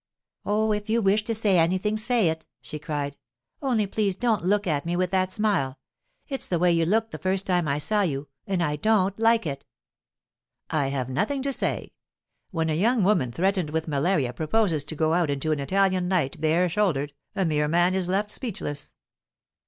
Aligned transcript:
'Oh, 0.47 0.71
if 0.71 0.89
you 0.89 0.99
wish 0.99 1.23
to 1.25 1.35
say 1.35 1.59
anything, 1.59 1.95
say 1.95 2.29
it!' 2.29 2.47
she 2.59 2.79
cried. 2.79 3.17
'Only 3.61 3.85
please 3.85 4.15
don't 4.15 4.43
look 4.43 4.65
at 4.65 4.83
me 4.83 4.95
with 4.95 5.11
that 5.11 5.31
smile. 5.31 5.77
It's 6.27 6.47
the 6.47 6.57
way 6.57 6.71
you 6.71 6.87
looked 6.87 7.11
the 7.11 7.19
first 7.19 7.45
time 7.45 7.67
I 7.67 7.77
saw 7.77 8.01
you—and 8.01 8.63
I 8.63 8.77
don't 8.77 9.19
like 9.19 9.45
it.' 9.45 9.63
'I 10.71 10.87
have 10.87 11.07
nothing 11.07 11.43
to 11.43 11.53
say. 11.53 11.93
When 12.49 12.71
a 12.71 12.81
young 12.81 13.03
woman 13.03 13.31
threatened 13.31 13.69
with 13.69 13.87
malaria 13.87 14.33
proposes 14.33 14.83
to 14.85 14.95
go 14.95 15.13
out 15.13 15.29
into 15.29 15.51
an 15.51 15.59
Italian 15.59 16.07
night, 16.07 16.41
bare 16.41 16.67
shouldered, 16.67 17.13
a 17.35 17.45
mere 17.45 17.67
man 17.67 17.93
is 17.93 18.07
left 18.09 18.31
speechless. 18.31 18.95